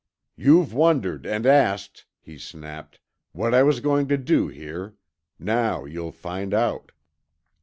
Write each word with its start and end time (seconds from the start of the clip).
"You've 0.35 0.73
wondered 0.73 1.27
and 1.27 1.45
asked," 1.45 2.07
he 2.19 2.39
snapped, 2.39 2.99
"what 3.33 3.53
I 3.53 3.61
was 3.61 3.81
going 3.81 4.07
to 4.07 4.17
do 4.17 4.47
here. 4.47 4.95
Now 5.37 5.85
you'll 5.85 6.11
find 6.11 6.55
out." 6.55 6.91